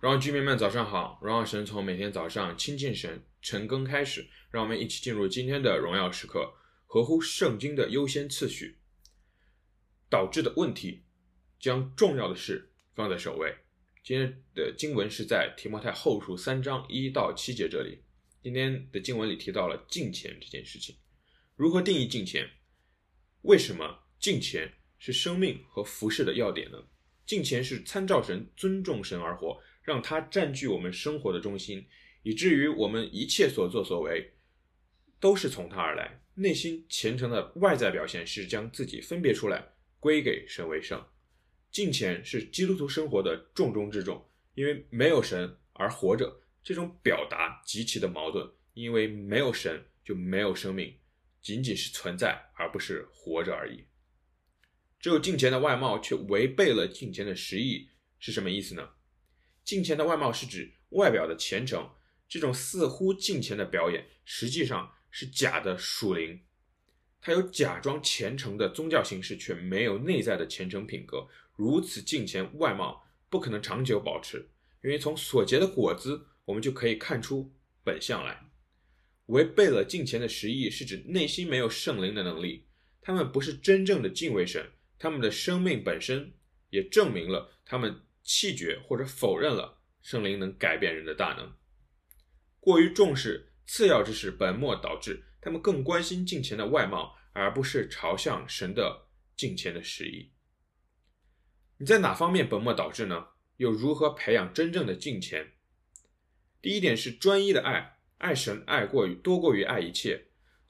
[0.00, 6.54] 荣耀居民们早上好，荣耀神从每天早上亲近神、晨更开始，让我们一起进入今天的荣耀时刻，
[6.86, 8.78] 合乎圣经的优先次序。
[10.08, 11.02] 导致的问题，
[11.60, 13.54] 将重要的事放在首位。
[14.02, 18.02] 今天的经文是在提摩太后书三章一到七节这里。
[18.42, 20.96] 今天的经文里提到了敬虔这件事情，
[21.56, 22.48] 如何定义敬虔？
[23.42, 26.78] 为什么敬虔是生命和服事的要点呢？
[27.30, 29.62] 敬虔是参照神、尊重神而活。
[29.82, 31.86] 让他占据我们生活的中心，
[32.24, 34.32] 以至于我们一切所作所为
[35.20, 36.20] 都是从他而来。
[36.34, 39.64] 内心虔诚的外在表现是将自己分别出来，
[40.00, 41.00] 归给神为圣。
[41.70, 48.44] 敬虔是基督徒生活的重中之重，因为没有神而活着，这种表达极其的矛盾。
[48.74, 50.98] 因为没有神就没有生命，
[51.40, 53.84] 仅仅是存在而不是活着而已。
[55.00, 58.90] 只有敬虔的外貌却违背了敬虔的实意，是什么意思呢？
[59.64, 61.90] 敬虔的外貌是指外表的虔诚，
[62.28, 66.42] 这种似乎敬虔的表演，实际上是假的属灵。
[67.22, 71.26] 它有假装虔诚的宗教形式，却没有内在的虔诚品格。
[71.56, 74.48] 如此敬虔外貌不可能长久保持，
[74.82, 77.52] 因为从所结的果子，我们就可以看出
[77.84, 78.50] 本相来。
[79.26, 82.66] 违背了敬虔的实意，是指内心没有圣灵的能力，
[83.00, 86.34] 他们不是真正的敬畏神，他们的生命本身
[86.68, 88.02] 也证明了他们。
[88.22, 91.52] 弃绝或者否认了圣灵能改变人的大能，
[92.60, 95.24] 过于重视次要之事，本末倒置。
[95.40, 100.30] 他们更关心敬虔的外貌，而不是朝向神的敬虔的实意。
[101.78, 103.28] 你在哪方面本末倒置呢？
[103.56, 105.54] 又如何培养真正的敬虔？
[106.60, 110.26] 第一点是专一的爱，爱神爱过于多过于爱一切。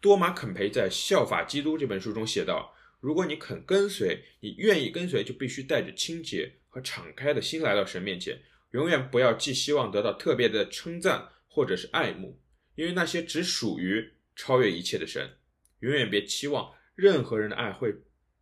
[0.00, 2.73] 多马肯培在《效法基督》这本书中写道：
[3.04, 6.50] 如果你肯跟随，你愿意跟随，就必须带着清洁。
[6.68, 12.40] 和敞开的心来到神面前，永远不要寄希望得到特别的称赞或者是爱慕，
[12.76, 15.36] 因为那些只属于超越一切的神。
[15.80, 17.94] 永远别期望任何人的爱会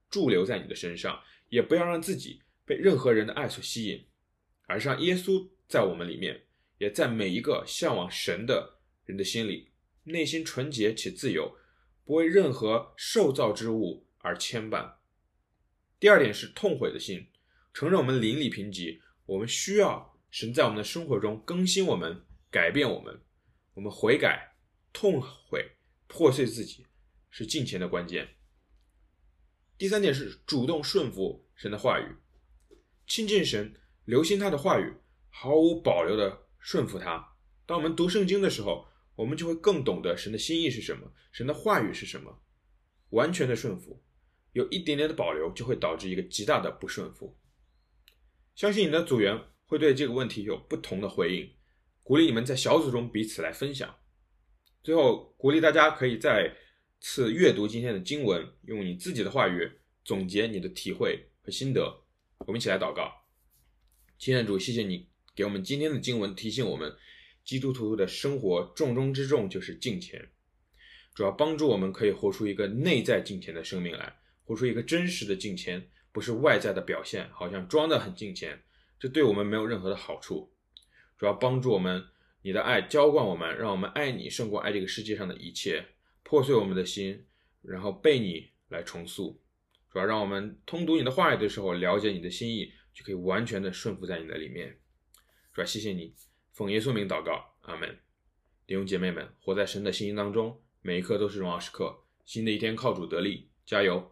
[0.08, 4.06] 驻留在你的身上，也不要让自己被任何人的爱所吸引，
[4.68, 6.40] 而是让耶稣在我们里面，
[6.78, 9.72] 也在每一个向往神的人的心里，
[10.04, 11.52] 内心纯洁且自由，
[12.04, 14.94] 不为任何受造之物而牵绊。
[16.00, 17.28] 第二点是痛悔的心。
[17.74, 23.22] 承认我们灵里贫瘠，我们需要神在我们的生活中更新我们、改变我们。
[23.74, 24.54] 我们悔改、
[24.92, 25.72] 痛悔、
[26.06, 26.86] 破碎自己，
[27.30, 28.28] 是敬虔的关键。
[29.78, 32.14] 第三点是主动顺服神的话语，
[33.06, 34.92] 亲近神，留心他的话语，
[35.30, 37.34] 毫无保留地顺服他。
[37.64, 42.42] 当我们读圣经的时候，我们就会更懂得神的心意是什么，神的话语是什么。
[43.10, 44.02] 完全的顺服，
[44.52, 47.38] 有一点点的保留，就会导致一个极大的不顺服。
[48.54, 51.50] 相信你的组员会对这个问题有不同的回应，
[52.02, 53.94] 鼓励你们在小组中彼此来分享。
[54.82, 56.54] 最后，鼓励大家可以再
[57.00, 59.70] 次阅读今天的经文，用你自己的话语
[60.04, 62.02] 总结你的体会和心得。
[62.38, 63.10] 我们一起来祷告。
[64.18, 66.94] 亲爱的主，谢谢你给我们今天的经文，提醒我们
[67.44, 70.30] 基督徒的生活重中之重就是敬虔，
[71.14, 75.88] 主要帮助我们可以活出一个内在敬虔的生命来，活出一个真实的敬虔。
[76.14, 78.62] 不是外在的表现，好像装得很敬虔，
[79.00, 80.52] 这对我们没有任何的好处。
[81.16, 82.04] 主要帮助我们，
[82.42, 85.82] 你的爱浇灌我们，让我们爱你胜过爱这个世界上的一切，
[86.22, 87.24] 破碎我们的心，
[87.62, 89.40] 然后被你来重塑。
[89.90, 94.78] 主要让我们通读你的话语的时候，了解你的心意，就可以完全的顺服在你的里面。
[95.54, 96.14] 主要谢谢你，
[96.52, 97.98] 奉耶稣名祷告，阿门。
[98.66, 102.04] 弟兄姐妹们，活在神的心意当中，每一刻都是荣耀时刻。
[102.26, 104.11] 新的一天靠主得力，加油。